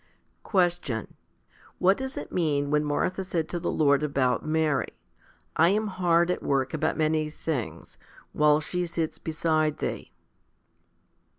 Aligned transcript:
1 0.01 0.07
6. 0.07 0.41
Question. 0.41 1.13
What 1.77 1.95
does 1.95 2.17
it 2.17 2.31
mean 2.31 2.71
when 2.71 2.83
Martha 2.83 3.23
said 3.23 3.47
to 3.49 3.59
the 3.59 3.69
Lord 3.69 4.01
about 4.01 4.43
Mary," 4.43 4.97
I 5.55 5.69
am 5.69 5.85
hard 5.89 6.31
at 6.31 6.41
work 6.41 6.73
about 6.73 6.97
many 6.97 7.29
things, 7.29 7.99
while 8.33 8.59
she 8.59 8.87
sits 8.87 9.19
beside 9.19 9.77
Thee"? 9.77 10.11